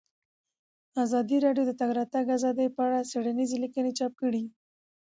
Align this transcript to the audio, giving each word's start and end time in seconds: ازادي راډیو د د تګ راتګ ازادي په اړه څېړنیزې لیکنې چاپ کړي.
ازادي 1.03 1.37
راډیو 1.45 1.63
د 1.67 1.69
د 1.69 1.77
تګ 1.79 1.89
راتګ 1.99 2.25
ازادي 2.37 2.67
په 2.75 2.81
اړه 2.87 3.07
څېړنیزې 3.11 3.57
لیکنې 3.63 3.91
چاپ 3.99 4.13
کړي. 4.21 4.43